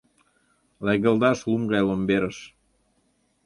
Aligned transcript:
Легылдаш 0.85 1.39
лум 1.49 1.63
гай 1.71 1.83
ломберыш 1.87 2.37